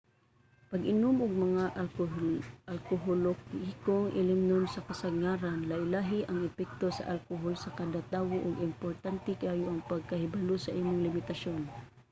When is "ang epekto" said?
6.25-6.87